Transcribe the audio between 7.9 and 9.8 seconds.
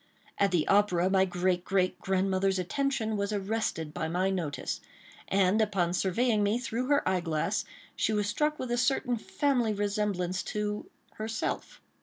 she was struck with a certain family